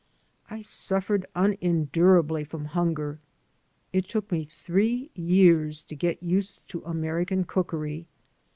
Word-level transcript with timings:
I 0.49 0.61
suffered 0.63 1.27
unendurably 1.35 2.43
from 2.43 2.65
hunger. 2.65 3.19
It 3.93 4.09
took 4.09 4.31
me 4.31 4.45
three 4.45 5.11
years 5.13 5.83
to 5.83 5.95
get 5.95 6.23
used 6.23 6.67
to 6.71 6.81
American 6.85 7.43
cookery. 7.43 8.07